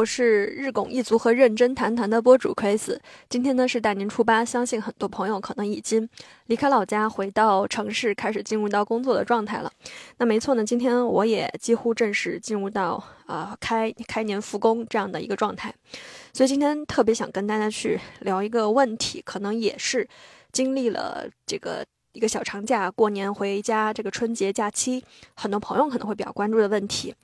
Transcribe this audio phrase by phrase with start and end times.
[0.00, 2.98] 我是日拱一卒和认真谈谈的播主 Chris。
[3.28, 6.08] 今天呢是大年初八，相信很多朋友可能已经
[6.46, 9.70] 离开老家，回到城市，开始进入到工作的状态了。
[10.16, 15.70] 那没错呢，今天我也几乎正式进入到啊开开年复工这样的一个状态。
[16.32, 20.08] 所以今天特别想跟大家去聊一个问题，可能也是
[20.50, 21.84] 经历了这个。
[22.12, 27.14] 一个小长假，过年回家，这个春节假期，很多朋友可能会比较关注的问题，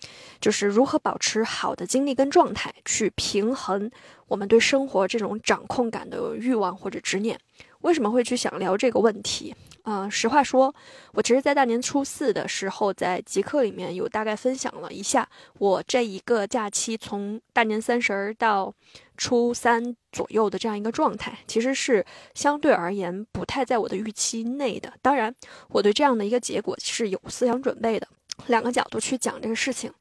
[0.41, 3.91] 就是如何保持好的精力跟状态，去平衡
[4.29, 7.39] 我们对生活这种掌控感的欲望或者执念。
[7.81, 9.55] 为什么会去想聊这个问题？
[9.83, 10.75] 啊，实话说，
[11.13, 15.29] 我其实，在大年初四的时候，在极客里面有大概分享了一下
[15.59, 18.75] 我这一个假期从大年三十儿到
[19.17, 24.93] 初三左右的这样一个状态，其实是相对而言不太在我的预期内的。
[25.03, 25.35] 当然，
[25.69, 28.07] 我对这样的一个结果是有思想准备的。
[28.47, 29.93] 两个角度去讲这个事情，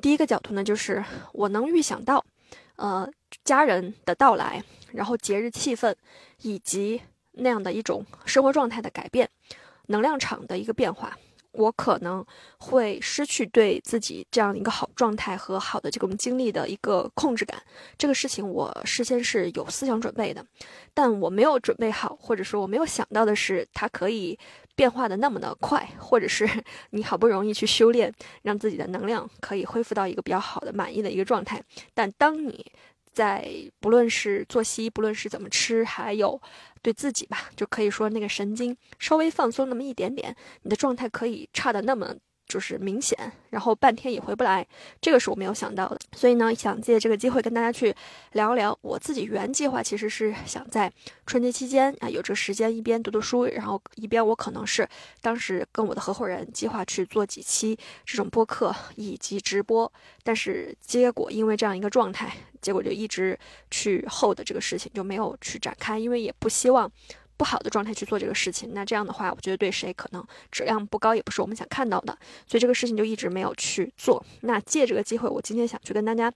[0.00, 2.24] 第一个角度呢，就是我能预想到，
[2.76, 3.08] 呃，
[3.44, 5.94] 家人的到来，然后节日气氛，
[6.42, 7.02] 以及。
[7.34, 9.26] 那样的一种生活状态的改变，
[9.86, 11.16] 能量场的一个变化，
[11.52, 12.24] 我可能
[12.58, 17.62] 会失去对自己这样一个好状态和好的这种经历的一个控制感。
[17.96, 20.44] 这个事情我事先是有思想准备的，
[20.94, 24.38] 但我没有准备好，或者说我没有想到的是，它可以
[24.74, 26.48] 变化的那么的快，或者是
[26.90, 31.62] 你好不容易去修炼，让自己的能量可以恢复到一个比较好的、满意的一个状态。
[31.92, 32.64] 但当你
[33.12, 33.48] 在
[33.80, 36.40] 不论是作息，不论是怎么吃，还有
[36.80, 42.14] 对自己吧，就可以说那个神经稍微放松那么一点点，你的状态可以差的那么。
[42.46, 43.16] 就是明显，
[43.50, 44.66] 然后半天也回不来，
[45.00, 45.98] 这个是我没有想到的。
[46.12, 47.94] 所以呢，想借这个机会跟大家去
[48.32, 48.76] 聊一聊。
[48.82, 50.92] 我自己原计划其实是想在
[51.26, 54.86] 春节期间啊，有这个时间一边读读书，然后一边我可能是
[55.20, 59.90] 当时跟我的合伙人计划去做几期这种播客以及直播。
[60.22, 63.38] 但是结果因为这样一个状态，结果就一直
[63.70, 66.90] 去后的这个事情就没有去展开，因为也不希望。
[67.42, 72.16] 不好的状态去做这个事情，那这样的话，我觉得对谁可能质量不高，也不是我们想看到的，
[72.46, 74.24] 所以这个事情就一直没有去做。
[74.42, 76.32] 那借这个机会，我今天想去跟大家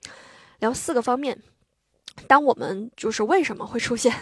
[0.59, 1.41] 聊四个方面。
[2.27, 4.13] 当我们就是为什么会出现，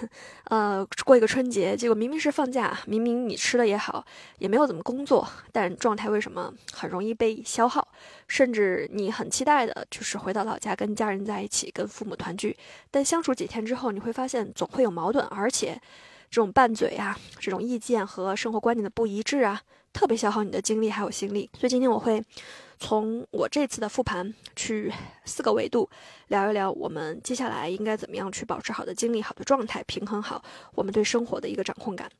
[0.50, 4.04] 呃，过一个春节，结果明明是放假，明明你吃的也好，
[4.40, 7.88] 也没有怎么工作，但状态为什么很容易被消耗？
[8.28, 12.54] 甚至你很期待的就是回到老家跟家人在一起，跟父母团聚，
[12.90, 15.80] 但相处几天之后，你会发现总会有矛盾，而且。
[16.34, 19.62] 这种拌嘴啊，这种意见和生活观念的不一致啊，
[19.92, 21.48] 特别消耗你的精力还有心力。
[21.56, 22.20] 所以今天我会
[22.76, 24.92] 从我这次的复盘去
[25.24, 25.88] 四个维度
[26.26, 30.42] 聊一聊，我们接下来应该怎么样去保持好的精力、好的状态，平衡好
[30.74, 32.10] 我们对生活的一个掌控感。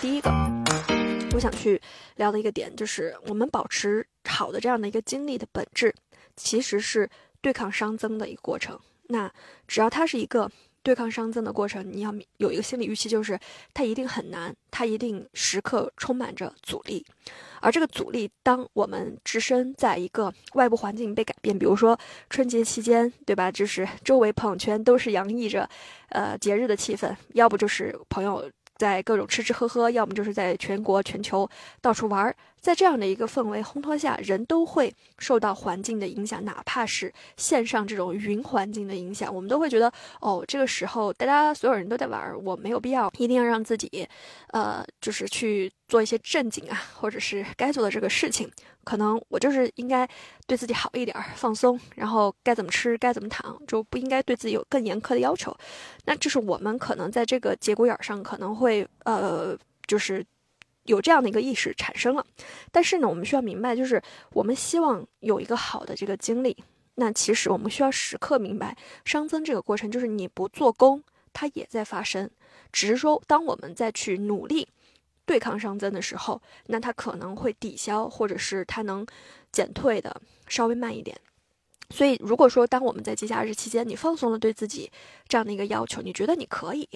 [0.00, 0.28] 第一个，
[1.32, 1.80] 我想去
[2.16, 5.94] 聊的一个点就是，我们保持好的这样的一个精力的本质，
[6.34, 7.08] 其实是。
[7.40, 8.78] 对抗熵增的一个过程，
[9.08, 9.30] 那
[9.66, 10.50] 只要它是一个
[10.82, 13.38] 对抗熵增的过程，你要有一个心理预期，就是
[13.74, 17.04] 它一定很难，它一定时刻充满着阻力。
[17.60, 23.50] 而这个阻力，当我们置身在一个外部环境被改变，比如说春节期间，对吧？
[23.50, 25.68] 就是周围朋友圈都是洋溢着，
[26.10, 28.50] 呃，节日的气氛，要不就是朋友。
[28.78, 31.46] 在各种吃吃喝喝，要么就是在全国全球
[31.82, 39.90] 到处玩儿，在这样的一个氛围烘托下，人都会受到环境的影响，哪怕是线上这种云环境的影响，我们都会觉得，
[40.20, 44.06] 哦，这个时候大家所有人都在玩，我没有必要一定要让自己，
[44.48, 48.50] 呃，就是去做一些正经啊，或者是该做的这个事情。
[48.82, 50.08] 可能我就是应该
[50.46, 55.54] 对自己好一点，放松，然后该怎么吃该怎么躺，就不应该对自己有更严苛的要求。
[56.06, 60.24] 那这是我们可能在这个节骨眼上可能会呃，就是
[60.90, 62.24] 有这样的一个意识产生了。
[62.70, 64.02] 但是呢，我们需要明白，就是
[64.32, 66.56] 我们希望有一个好的这个经历。
[66.96, 71.02] 那其实我们需要时刻明白，熵增这个过程就是你不做功，
[71.32, 72.28] 它也在发生，
[72.70, 74.68] 只是说当我们再去努力。
[75.26, 79.06] 对抗熵增的时候，那它可能会抵消，或者是它能
[79.52, 81.16] 减退的稍微慢一点。
[81.90, 84.90] 所以，如果说当我们在节假日期间，你放松了对自己
[85.28, 86.88] 这样的一个要求，你觉得你可以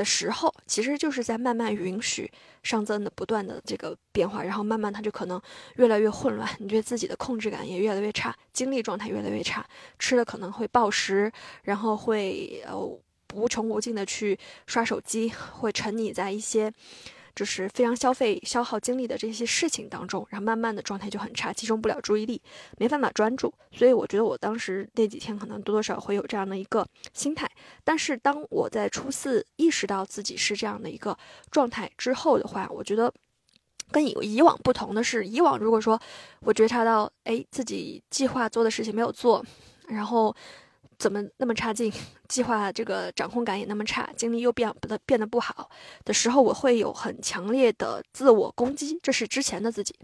[0.00, 2.32] 的时候，其实就是在慢慢允许
[2.64, 5.38] 熵增的不断的这个变化，然后慢慢它就可能
[5.76, 9.62] 越来越混乱，你对自己的控制感也越来越差，精力状态越来越差，
[9.98, 11.30] 吃的可能会暴食，
[11.64, 12.74] 然后会呃
[13.34, 15.30] 无穷无尽的去刷手机，
[15.60, 16.72] 会沉溺在一些。
[17.34, 22.40] 就是非常消费、消耗精力的这些事情当中，然后慢慢的状态就很差，集中不了注意力，
[22.78, 23.52] 没办法专注。
[23.72, 27.50] 所以我觉得我当时那几天可能多多少会有这样的一个心态。
[27.84, 31.16] 但是当我在初四意识到自己是这样的一个
[31.50, 33.12] 状态之后的话，我觉得
[33.90, 36.00] 跟以以往不同的是，以往如果说
[36.40, 39.44] 我觉察到，哎，自己计划做的事情没有做，
[39.88, 40.34] 然后
[41.00, 41.90] 怎么那么差劲，
[42.28, 45.70] 计划这个掌控感也那么差，精力又变得变得不好
[46.04, 49.94] 的时候，我会有很强烈的自我攻击，这是之前的自己，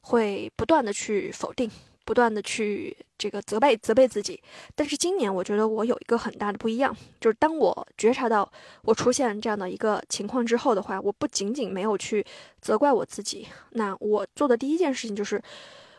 [0.00, 1.70] 会不断的去否定。
[2.02, 4.42] 不断的去这个责备责备自己，
[4.74, 8.50] 但是今年我觉得我有一个很大的不一样，就是当我觉察到
[8.82, 12.24] 我出现这样的一个情况之后的话，我不仅仅没有去
[12.60, 15.40] 责怪我自己，那我做的第一件事情就是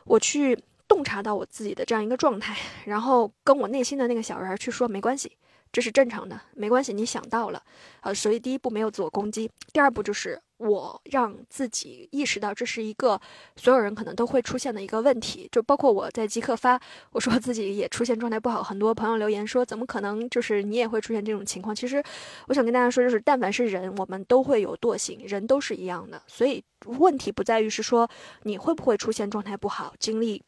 [0.03, 0.57] 我去
[0.91, 2.53] 洞察到我自己的这样一个状态，
[2.83, 5.37] 然后跟我内心的那个小人去说没关系。
[5.71, 7.63] 这是正常的，没关系，你想到了，
[8.01, 13.17] 呃，所以第一步没有自我攻击，第二步就是我让自己意识到这是一个
[13.55, 16.77] 所有人可能都会出现的一个问题，就包括我在即刻发，
[17.13, 21.73] 我说自己也出现状态不好，很多朋友留言说怎么可能，就是你也会出现这种情况。
[21.73, 22.03] 其实
[22.49, 28.09] 我想跟大家说，就是但凡是人，我们都会有惰性，人都是一样的，所以问题不在于是说
[28.43, 30.43] 你会不会出现状态不好、精力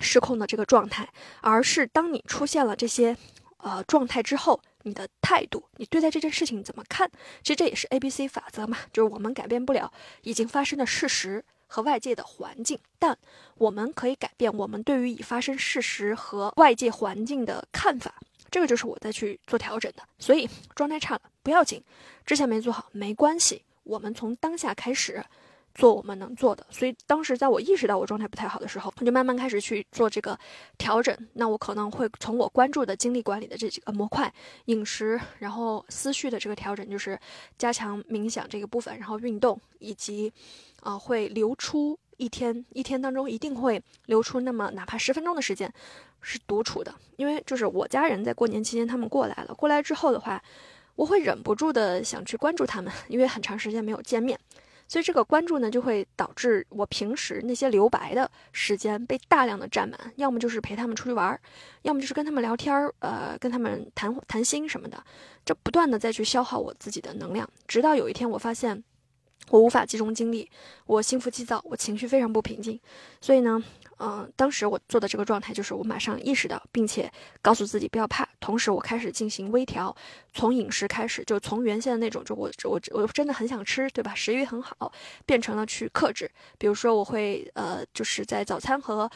[0.00, 1.08] 失控的这个状态，
[1.40, 3.16] 而是当你出现了这些。
[3.62, 7.06] 呃，状态之后，你的态度，你对待这件事情怎么看？
[7.42, 9.92] 其实这也是 A B C 法则嘛，就是我们改变不了
[10.22, 13.18] 已经发生的事实和外界的环境，但
[13.58, 18.14] 我们可以改变我们对于已发生事实和外界环境的看法。
[18.50, 20.02] 这个就是我在去做调整的。
[20.18, 21.84] 所以状态差了不要紧，
[22.24, 25.22] 之前没做好没关系，我们从当下开始。
[25.74, 30.38] 做我们能做的，所以当时在我意识到我状态不太好的时候，我就慢慢开始去做这个
[30.76, 31.16] 调整。
[31.34, 34.32] 那我可能会从我关注的精力管理的这几个模块，
[34.66, 37.18] 饮食，然后思绪的这个调整，就是
[37.56, 40.32] 加强冥想这个部分，然后运动，以及
[40.82, 45.72] 啊会留出一天一天当中一定会留出那么哪怕十分钟的时间
[46.20, 50.42] 是独处的，因为就是我家人在过年期间他们过来了，过来之后的话，
[50.96, 54.38] 我会忍不住的想去关注他们，因为很长时间没有见面。
[54.90, 61.40] 所以这个关注呢，就会导致我平时那些留白的时间被大量的占满，要么就是陪他们出去玩，
[61.82, 65.00] 要么就是跟他们聊天儿，呃，跟他们谈谈心什么的，
[65.44, 68.82] 这不断的再去消耗我自己的能量，直到有一天我发现
[69.48, 70.48] 我无法集中精力，
[70.86, 72.78] 我心浮气躁，我情绪非常不平静，
[73.20, 73.62] 所以呢。
[74.02, 78.26] 嗯，当时我做的这个状态就是我马上意识到，并且告诉自己不要怕。
[78.40, 79.94] 同时，我开始进行微调，
[80.32, 84.14] 从饮食开始，就从原先的那种，就我我我真的很想吃，对吧？
[84.14, 84.90] 食欲很好，
[85.26, 86.30] 变成了去克制。
[86.56, 89.10] 比如说，我会呃，就是在早餐和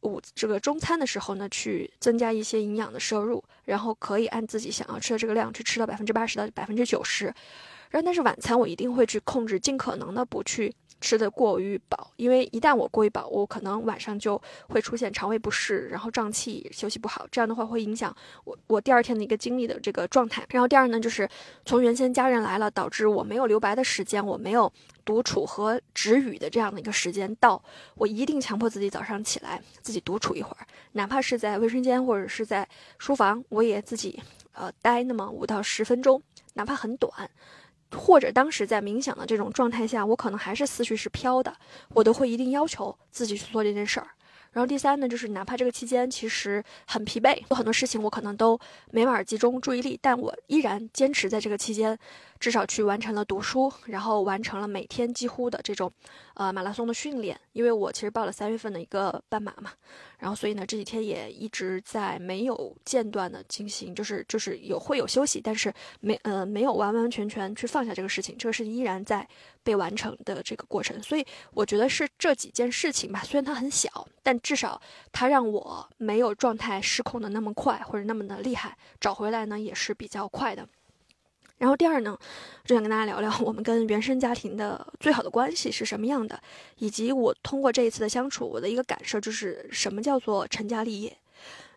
[0.00, 7.32] 午这个中餐的时候呢，去增加一些营养的摄入，然后可以按自己想要吃的这个量去吃到百分之八十到百分之九十。
[7.90, 10.74] 然后，但是晚餐我一定会去控制，尽可能的不去。
[10.98, 20.42] 吃的过于饱，因为一旦我过于饱，我可能晚上就会出现肠胃不适，然后胀气，休息不好，这样的话会影响我我第二天的一个精力的这个状态。
[20.48, 21.28] 然后第二呢，就是
[21.66, 24.72] 从原先家人来了，导致我没有留白的时间，我没有
[25.04, 27.62] 独处和止语的这样的一个时间，到
[27.94, 32.66] 我一定强迫自己早上起来自己独处一会儿，哪怕是在卫生间或者是在
[32.96, 34.18] 书房，我也自己
[34.52, 36.22] 呃待那么五到十分钟，
[36.54, 37.30] 哪怕很短。
[37.92, 41.54] 或者当时在冥想的这种状态下，我可能还是思绪是飘的，
[41.94, 44.08] 我都会一定要求自己去做这件事儿。
[44.52, 48.58] 然后第三呢，就是哪怕这个期间其实很疲惫，有很多事情我可能都
[48.90, 51.98] 没法集中注意力，但我依然坚持在这个期间。
[52.38, 55.92] 至少去完成了读书，然后完成了每天几乎的这种，
[56.34, 57.38] 呃，马拉松的训练。
[57.52, 59.72] 因为我其实报了三月份的一个半马嘛，
[60.18, 69.26] 然后所以呢这几天也一直在没有间断的进行，就是就是有会有休息，但是没呃没有完完全全去放下这个事情，这个事情依然在
[69.62, 71.02] 被完成的这个过程。
[71.02, 74.80] 所以我觉得是这几件事情吧，虽然它很小，但至少
[75.12, 80.68] 它让我没有状态失控的那么快或者那么的厉害，找回来呢也是比较快的。
[81.58, 82.18] 然后第二呢，
[82.64, 86.40] 就想跟大家聊聊我们跟原生家庭的最好的关系是什么样的，
[86.78, 91.16] 以及我通过这一次的相处，我的一个感受就是什么叫做成家立业。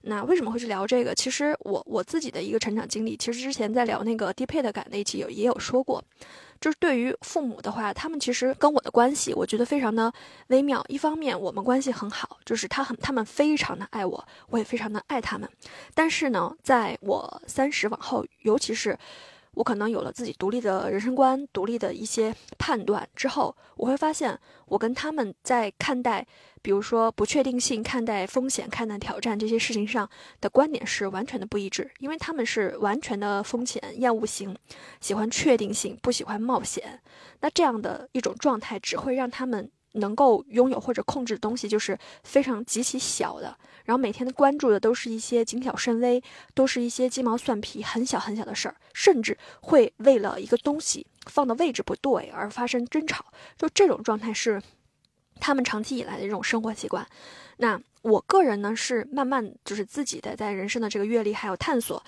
[0.03, 1.13] 那为什么会去聊这个？
[1.13, 6.01] 其实我我自己的一个成长经历，其实之前在聊那个低配的感那一期有也有说过，
[6.62, 10.12] 就是对于父母的话，他们其实跟我的关系，我觉得非常的
[10.48, 10.81] 微妙。
[10.88, 15.50] 一方面我们关系很好，就是他很他们非常的爱我，我也非常的爱他们。
[15.93, 18.98] 但是呢，在我三十往后，尤其是
[19.56, 26.25] 我可能有了自己独立的人生观、独立的一些判断之后，我会发现我跟他们在看待，
[26.62, 31.91] 比如说不确定性、看待风险、看待挑战这些事情上的观点是完全的不一致。
[32.00, 34.56] 因为他们是完全的风险厌恶型，
[35.01, 37.01] 喜欢确定性，不喜欢冒险。
[37.41, 39.70] 那这样的一种状态只会让他们。
[39.93, 46.22] 能够拥有或者控制的东西就是非常极其小的，然后每天的关注的都是一些谨小慎微，
[46.53, 53.25] 都是一些鸡毛蒜皮、很小很小的事儿，甚至会为了一个东西放的位置不对而发生争吵，
[53.58, 54.62] 就这种状态是
[55.39, 57.08] 他们长期以来的一种生活习惯。
[57.58, 62.01] 那我个人呢是慢慢就是自己的在人生的这个阅历还有探索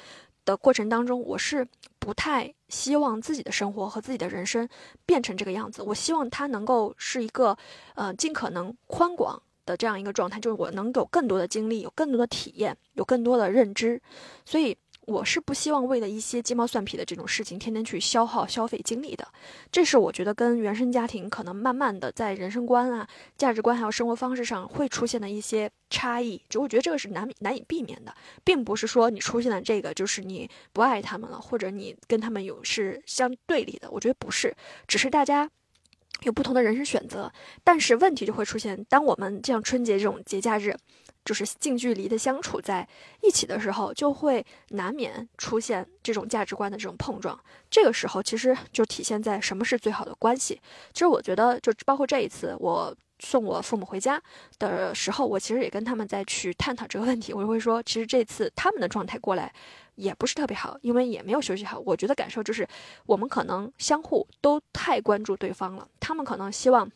[0.45, 1.67] 的过程当中，我是
[2.01, 4.67] 不太希望自己的生活和自己的人生
[5.05, 5.83] 变成这个样子。
[5.83, 7.55] 我希望它能够是一个
[7.93, 14.01] 呃尽可能宽广的这样一个状态，就是我能有更多的经历，有更多的体验，有更多的认知，
[14.43, 14.75] 所以。
[15.07, 19.27] 我是不希望为了一些鸡毛蒜皮的这种事情，天天去消耗消费精力的。
[19.71, 26.41] 这是我觉得跟原生家庭可能慢慢的在人生观啊、价值观还有生活方式上会出现的一些差异。
[26.47, 33.89] 就我觉得这个是难难以避免的，并不是说你出现了这个就是你不爱他们了，或者你跟他们有是相对立的。
[33.89, 34.55] 我觉得不是，
[34.87, 35.49] 只是大家
[36.21, 37.31] 有不同的人生选择。
[37.63, 40.75] 但是问题就会出现，当我们这样春节这种节假日。
[41.23, 42.87] 就是近距离的相处在
[43.21, 47.39] 一起的时候，就会难免出现这种价值观的这种碰撞。
[47.69, 50.59] 这个时候，其实就体现在什么是最好的关系。
[50.93, 54.21] 其实我觉得，就包括这一次我送我父母回家
[54.57, 57.33] 的时候，我其实也跟他们在去探讨这个问题。
[57.33, 59.53] 我就会说，其实这次他们的状态过来
[59.95, 61.79] 也不是特别好，因为也没有休息好。
[61.85, 62.67] 我觉得感受就是，
[63.05, 65.87] 我们可能相互都太关注对方了。
[65.99, 66.91] 他们可能希望，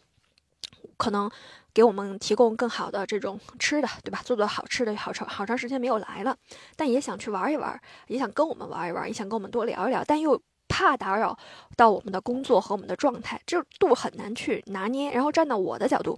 [0.97, 1.29] 可能。
[1.75, 4.21] 给我们提供更好的这种吃的，对吧？
[4.23, 6.33] 做做好吃的，好长好长时间没有来了，
[6.77, 11.37] 但也想去玩一玩，也想跟我们玩一玩，也想跟我们多聊一聊，但又怕打扰
[11.75, 15.11] 到我们的工作和我们的状态，这度很难去拿捏。
[15.11, 16.17] 然后站到我的角度，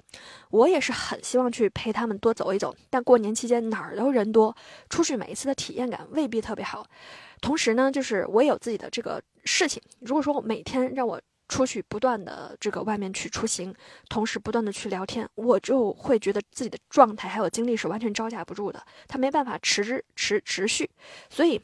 [0.51, 4.55] 我也是很希望去陪他们多走一走，但过年期间哪儿都人多，
[4.91, 6.85] 出去每一次的体验感未必特别好。
[7.41, 11.19] 同时呢，就是我也有自己的这个事情，如果说我每天让我。
[11.47, 13.73] 出去不断的这个外面去出行，
[14.09, 20.89] 同时不断的去聊天，我就会觉得自己的状态还有精力是完全招架不住的，他没办法持持持续，
[21.29, 21.61] 所以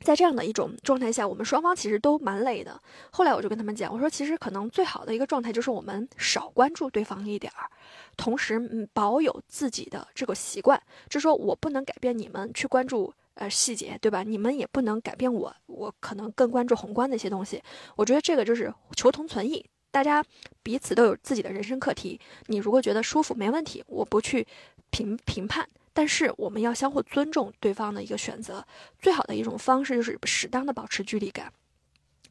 [0.00, 2.80] 在这样的一种状态下，我们双方其实都蛮累的。
[3.10, 7.70] 后来我就跟他们讲，我说其实可能最好的一个状态就是我们少关注对方一点儿，
[8.16, 13.12] 同时嗯保有自己的这个习惯，就说我不能改变你们去关注。
[13.38, 14.22] 呃，细节对吧？
[14.22, 17.62] 你们也不能改变我，我可能更关注宏观的一些东西。
[17.94, 20.24] 我觉得这个就是求同存异，大家
[20.62, 22.18] 彼此都有自己的人生课题。
[22.46, 24.46] 你如果觉得舒服，没问题，我不去
[24.88, 25.68] 评评判。
[25.92, 28.66] 但是我们要相互尊重对方的一个选择。
[28.98, 31.52] 最好的一种方式就是适当的保持距离感，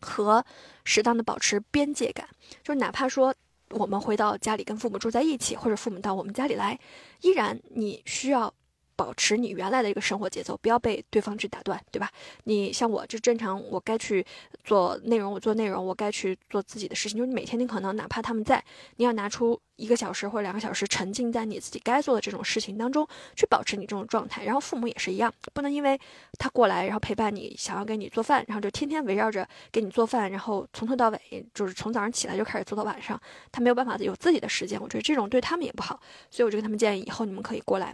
[0.01, 0.43] 和
[0.85, 2.27] 适当的保持边界感。
[2.63, 3.31] 就是哪怕说
[3.69, 6.79] 我们回到家里跟父母住在一起，或者父母到我们家里来，
[7.21, 8.53] 依然你需要。
[8.95, 12.09] 保持你原来的一个生活节奏，不要被对方去打断，对吧？
[12.45, 14.25] 你像我就正常，我该去
[14.63, 17.17] 做内容，我做内容；我该去做自己的事情。
[17.17, 18.63] 就是你每天，你可能哪怕他们在，
[18.97, 24.43] 你要拿出一个小时或者两个小时，沉浸在你自己该做的这种事情当中，去保持你这种状态。
[24.45, 25.99] 然后父母也是一样，不能因为
[26.39, 33.19] 他过来，然后陪伴你，想要给你做饭，然后就天天围绕着给你做饭，然后从头到尾就是从早上起来就开始做到晚上，
[33.51, 34.81] 他没有办法有自己的时间。
[34.81, 35.99] 我觉得这种对他们也不好，
[36.29, 37.93] 所以我就跟他们建议，以后你们可以过来。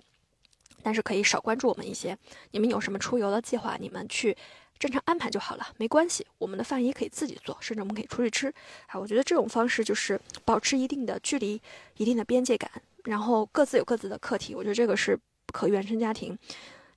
[0.83, 2.17] 但是可以少关注我们一些，
[2.51, 4.35] 你们有什么出游的计划，你们去
[4.79, 6.25] 正常安排就好了，没关系。
[6.37, 8.47] 我们的饭也可以自己做，甚至我们可以出去吃。
[8.87, 11.61] 啊，我觉得这种方式就是保持一定的距离，
[11.97, 12.69] 一定的边界感，
[13.03, 14.55] 然后各自有各自的课题。
[14.55, 15.19] 我觉得这个是
[15.53, 16.37] 可原生家庭。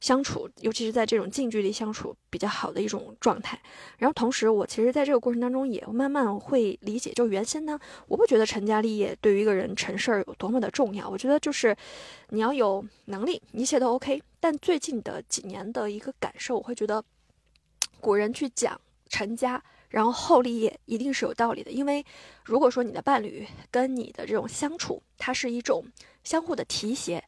[0.04, 3.58] 相处，尤其是在这种近距离相处比较好的一种状态。
[3.96, 11.08] 然后同时，我其实在这个过程当中也慢慢会理解，就原先呢，我不觉得成家立业对于一个人成事儿有多么的重要。
[11.08, 11.74] 我觉得就是
[12.28, 14.22] 你要有能力，一切都 OK。
[14.38, 17.02] 但最近的几年的一个感受，我会觉得
[17.98, 21.70] 古人去讲成家，然后后立业，一定是有道理的。
[21.70, 22.04] 因为
[22.44, 25.82] 如果说你的伴侣跟你的这种相处，它是一种
[26.22, 27.24] 相互的提携，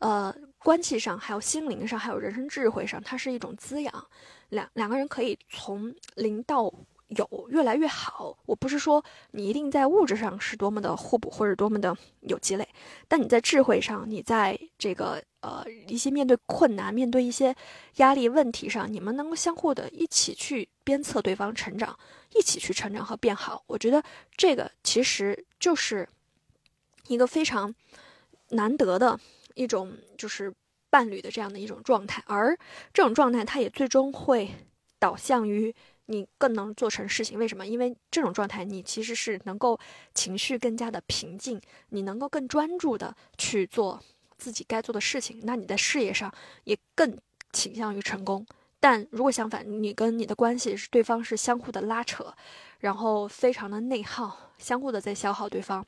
[0.00, 0.34] 呃。
[0.58, 4.06] 关系上，还有心灵上，还有人生智慧上，它是一种滋养。
[4.50, 6.72] 两两个人可以从零到
[7.08, 8.36] 有，越来越好。
[8.46, 12.66] 我不是说你一定在物质上是多么的互补，或者多么的有积累，
[13.06, 17.54] 但你在智慧上，你在这个呃一些面对困难、面对一些
[17.96, 21.98] 压力问题上，你们能够相互的一起去鞭策对方成长，
[22.34, 23.62] 一起去成长和变好。
[23.66, 24.02] 我觉得
[24.36, 26.08] 这个其实就是
[27.06, 27.74] 一个非常
[28.48, 29.20] 难得的。
[29.58, 30.54] 一种就是
[30.88, 32.56] 伴侣的这样的一种状态，而
[32.94, 34.48] 这种状态它也最终会
[35.00, 35.74] 导向于
[36.06, 37.36] 你更能做成事情。
[37.36, 37.66] 为什么？
[37.66, 39.78] 因为这种状态你其实是能够
[40.14, 44.00] 情绪更加的平静，你能够更专注的去做
[44.36, 47.18] 自己该做的事情，那你在事业上也更
[47.52, 48.46] 倾向于成功。
[48.80, 52.32] 但如果相反，你跟你的关系是对方是相互的拉扯，
[52.78, 55.84] 然后非常的内耗，相互的在消耗对方。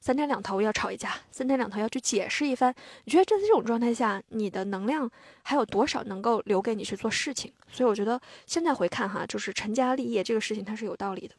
[0.00, 2.74] 三天两头要吵一架，三天两头要去解释一番。
[3.04, 5.08] 你觉得在这种状态下，你的能量
[5.42, 7.52] 还有多少能够留给你去做事情？
[7.70, 11.34] 所以我觉得现在回看哈，就是成家立业这个事情它是有道理的。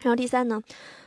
[0.00, 0.62] 然后第三呢，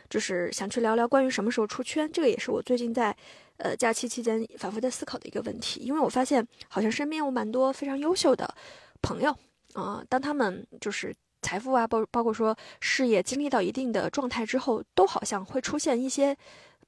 [0.09, 3.15] 就是想去聊聊关于什么时候出圈，这个也是我最近在
[3.57, 8.53] 呃假期期间反复在思考的一个问题，因为我发现好像身边有蛮多非常优秀的
[9.01, 9.33] 朋友
[9.73, 11.15] 啊，当他们就是
[11.45, 16.35] 财富啊，包包括说事业经历到一定的状态之后，都好像会出现一些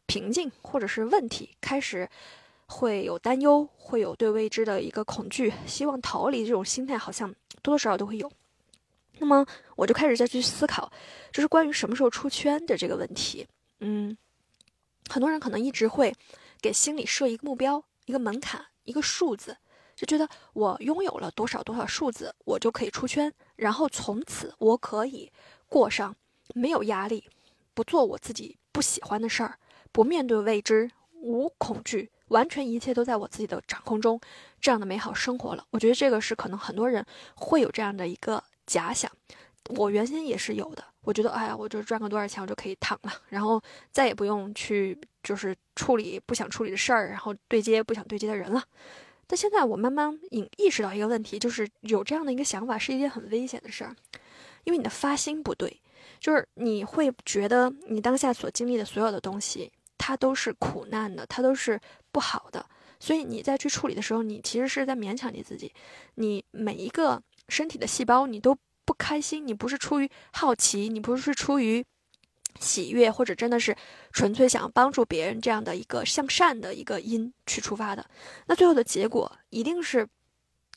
[0.07, 2.09] 瓶颈或者是问题，开始
[2.65, 7.29] 会有担忧，会有对未知的一个恐惧，希望逃离这种心态，好像
[7.61, 8.31] 多多少少都会有。
[9.19, 9.45] 那么
[9.75, 10.91] 我就开始再去思考，
[11.31, 13.45] 就是关于什么时候出圈的这个问题。
[13.79, 14.17] 嗯，
[15.07, 16.11] 很多人可能一直会
[16.59, 19.55] 给心里设一个目标、一个门槛、一个数字，
[19.97, 25.29] 就觉得我拥有了多少多少数字，我就可以出圈，然后从此我可以
[25.67, 26.15] 过上
[26.53, 27.27] 没有压力、
[27.73, 29.57] 不做我自己不喜欢的事儿、
[29.91, 34.21] 不面对未知、无恐惧，完全一切都在我自己的掌控中
[34.61, 35.65] 这样的美好生活了。
[35.71, 37.03] 我觉得这个是可能很多人
[37.35, 38.43] 会有这样的一个。
[38.67, 39.09] 假想，
[39.77, 40.83] 我原先也是有的。
[41.03, 43.63] 我觉得，哎呀，我就赚个多少钱，我就可以躺了，然后
[43.93, 48.61] 再也不用去就是处理不想处理的事儿，然后对接不想对接的人了。
[49.27, 53.95] 但现在我慢慢意意识到一个问题，就是有这样的一个想法是一件很危险的事儿，
[54.63, 55.81] 因为你的发心不对，
[56.19, 61.79] 就是你会觉得你当下所经历的所有的东西，它都是苦难的，它都是
[62.11, 62.65] 不好的，
[62.99, 65.71] 所以你再去处理的时候，你其实是在勉强你自己，
[66.15, 67.21] 你每一个。
[67.49, 68.53] 身体的细胞，你都
[68.83, 71.81] 不开心，你不是出于好奇，你不是出于
[72.59, 73.75] 喜悦，或者真的是
[74.11, 78.05] 纯粹想要帮助别人这样的一个向善的一个因去出发的，
[78.45, 80.07] 那最后的结果一定是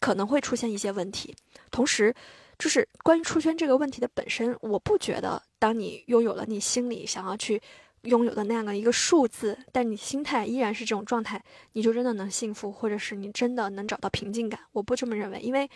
[0.00, 1.34] 可能会出现一些问题。
[1.70, 2.14] 同时，
[2.58, 7.60] 就是关于出圈这个问题的本身，我不觉得当你拥有了你心里想要去
[8.02, 14.60] 拥有的那样的一个数字，但你心态依然是这种状态，你就真的能幸福，或者是你真的能找到平静感。
[14.72, 15.68] 我不这么认为，因为。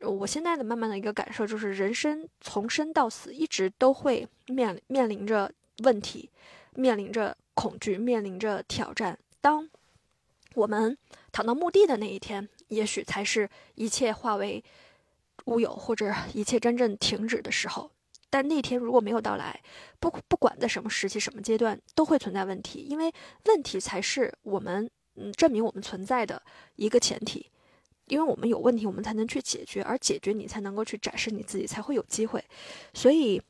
[0.00, 5.52] 我现在的慢慢的一个感受就是，人生从生到死一直都会面面临着
[5.84, 6.30] 问题，
[6.74, 9.18] 面临着恐惧，面临着挑战。
[9.40, 9.68] 当
[10.54, 10.96] 我们
[11.30, 14.62] 躺到墓地的那一天，也许才是一切化为
[15.44, 17.90] 乌有，或者一切真正停止的时候。
[18.28, 19.60] 但那天如果没有到来，
[20.00, 23.12] 不不管在什么时期、什么阶段，都会存在问题，因为
[23.44, 26.42] 问题才是我们嗯证明我们存在的
[26.76, 27.46] 一个前提。
[28.12, 32.44] 因为我们有问题，我们才能去解决，而解决你才能够去展示你自己，才会有机会。
[32.92, 33.40] 所以，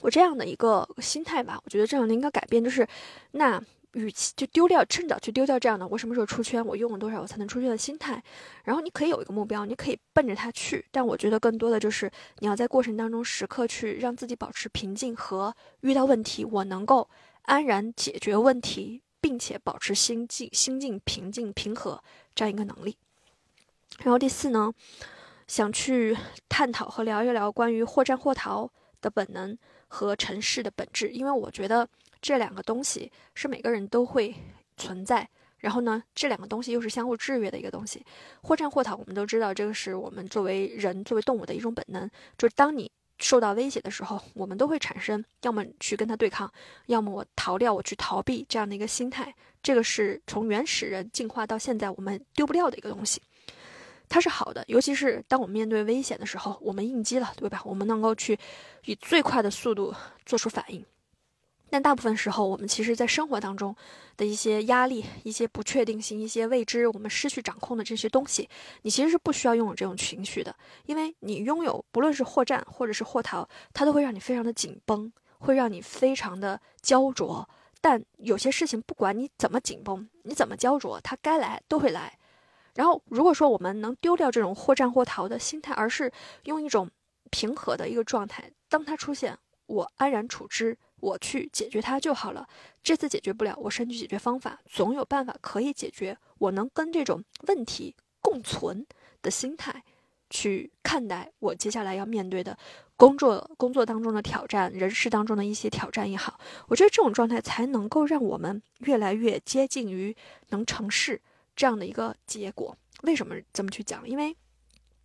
[0.00, 2.84] 我这样的一个心态吧，我觉得这样的一个改变就是，
[3.30, 8.20] 那与其就丢掉，趁早去丢掉这样的我什么时候出圈，我用了多少我才能出圈的心态。
[8.64, 17.08] 然后你可以有一个目标，你可以奔着它去，但我觉得更多的就是你要在过程当中时刻去让自己保持平静和遇到问题，我能够
[17.42, 22.02] 安然解决问题，并且保持心境心境平静平和
[22.34, 22.96] 这样一个能力。
[24.02, 24.72] 然后第四呢，
[25.46, 26.16] 想去
[26.48, 29.56] 探讨和聊一聊关于或战或逃的本能
[29.88, 31.88] 和城市的本质，因为我觉得
[32.20, 34.34] 这两个东西是每个人都会
[34.76, 35.28] 存在。
[35.58, 38.02] 然后呢，这两个东西又是相互制约的一个东西。
[38.42, 46.50] 或战或逃，我们都知道这个是我们作为人、作为动物的一种本能，就是当你受到威胁的时候，我们都会产生要么去跟他对抗，
[46.86, 49.34] 要么我逃掉，我去逃避这样的一个心态。
[49.62, 53.20] 这个是从原始人进化到现在我们丢不掉的一个东西。
[54.10, 57.62] 它是好的，尤其是当我们面对危险的时候，我们应激了，对吧？
[57.64, 58.38] 我们能够去
[58.84, 59.94] 以最快的速度
[60.26, 60.84] 做出反应。
[61.72, 63.74] 但大部分时候，我们其实在生活当中
[64.16, 68.48] 的一些压力、一些不确定性、一些未知，我们失去掌控的这些东西，
[68.82, 70.52] 你其实是不需要拥有这种情绪的，
[70.86, 77.48] 因为你拥有不论是或战或者是或逃，它都会让你非常的紧绷，会让你非常的焦灼。
[77.80, 82.18] 但有些事情，不管你怎么紧绷，你怎么焦灼，它该来都会来。
[82.74, 86.10] 然后，如果说我们能丢掉这种或战或逃的心态，而是
[86.44, 86.90] 用一种
[87.30, 92.48] 平和的一个状态，当它出现，我安然处之，我去解决它就好了。
[92.82, 96.16] 这次解决不了，我申请解决方法，总有办法可以解决。
[96.38, 98.86] 我能跟这种问题共存
[99.20, 99.84] 的心态
[100.30, 102.56] 去看待我接下来要面对的
[102.96, 110.16] 工作、工作当中的挑战、人事当中的一些挑战也好，我觉得这种状态才能够让我们越来越接近于
[110.48, 111.20] 能成事。
[111.56, 114.08] 这样的一个结果，为什么这么去讲？
[114.08, 114.36] 因为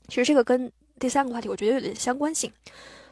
[0.07, 2.51] 其实这个跟第三个话题，我觉得有点相关性。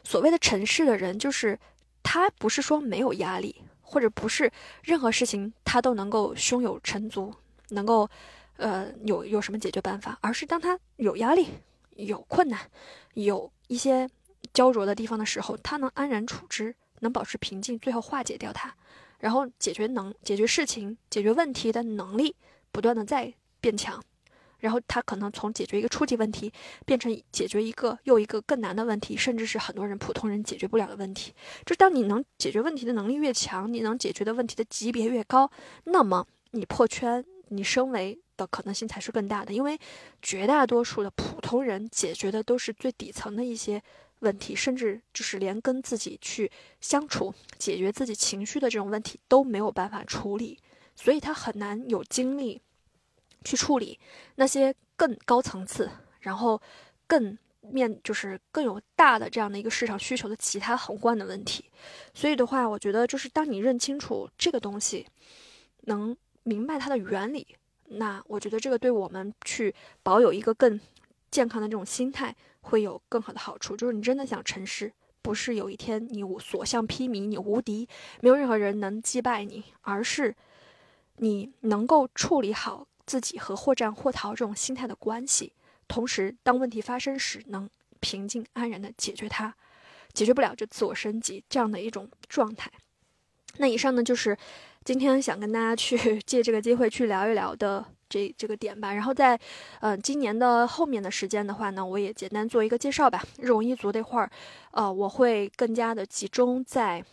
[0.02, 1.58] 所谓的城市的人，就是
[2.02, 4.50] 他不是说没有压力，或者不是
[4.82, 7.34] 任何事情他都能够胸有成竹，
[7.70, 8.08] 能够
[8.56, 11.48] 呃有有什么解决办法，而是当他有压力、
[11.96, 12.70] 有困难、
[13.14, 14.08] 有一些
[14.52, 18.74] 焦灼的地方的时候，他能安然处之，能保持平静，最后化解掉它，
[19.18, 22.36] 然后解决能解决事情、解决问题的能力。
[22.74, 24.02] 不断的在变强，
[24.58, 26.52] 然后他可能从解决一个初级问题，
[26.84, 31.32] 变成解决一个又一个更难的问题，甚至是很多人普通人解决不了的问题。
[31.64, 35.48] 就当你能解决问题的能力越强，你能解决的问题的级别越高，
[35.84, 39.54] 那么你破圈、你升维的可能性才是更大的。
[39.54, 39.78] 因为
[40.20, 43.80] 绝大多数的普通人解决的都是最底层的一些
[44.18, 50.58] 问题，甚至就是连跟自己去相处、解决自己情绪的这种问题都没有办法处理，
[50.94, 52.60] 所以他很难有精力。
[53.46, 54.00] 去处理
[54.36, 56.58] 那些更高层次，然后
[57.06, 61.62] 更面就是更有大的这样的一个市场需求的其他宏观的问题。
[62.14, 65.06] 所以的话，我觉得就是当你认清楚这个东西，
[65.82, 67.46] 能明白它的原理，
[67.88, 70.80] 那我觉得这个对我们去保有一个更
[71.30, 73.76] 健康的这种心态会有更好的好处。
[73.76, 77.86] 就是你真的想成事，不是有一天你所向披靡，你无敌，
[78.22, 80.34] 没有任何人能击败你，而是
[81.16, 82.86] 你能够处理好。
[83.06, 85.52] 自己和或战或逃这种心态的关系，
[85.86, 87.68] 同时当问题发生时能
[88.00, 89.54] 平静安然的解决它，
[90.14, 92.72] 解决不了就自我升级这样的一种状态。
[93.58, 94.34] 那以上呢就是
[94.86, 98.94] 今天想跟大家去 借这个机会去聊一聊的这这个点吧。
[98.94, 99.38] 然后在
[99.80, 103.22] 呃今年的后面的时间的话呢，我也简单做一个介绍吧。
[103.38, 104.30] 日融一族这块儿，
[104.70, 107.04] 呃，我会更加的集中在。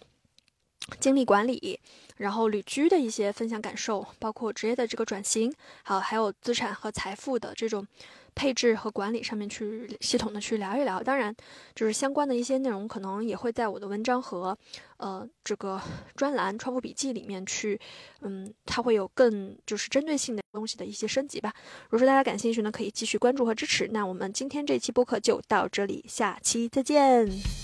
[1.00, 1.80] 精力管理，
[2.17, 7.86] 然后旅居的一些分享感受，包括职业的这个转型，好，还有资产和财富的这种
[8.34, 11.02] 配置和管理上面去系统的去聊一聊。
[11.02, 11.36] 当然，
[11.76, 14.58] 就是相关的一些内容，可能也会在我的文章和
[14.98, 15.80] 呃这个
[16.15, 17.80] 专栏《创富笔记》里面去，
[18.22, 21.54] 嗯，它会有更就是针对性的东西的一些升级吧。
[21.86, 23.88] 如果说大家感兴趣呢，可以继续关注和支持。
[23.89, 27.61] 那我们今天这期播客就到这里，下期再见。